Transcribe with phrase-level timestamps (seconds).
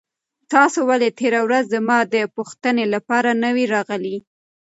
[0.53, 4.17] تاسو ولې تېره ورځ زما د پوښتنې لپاره نه وئ راغلي؟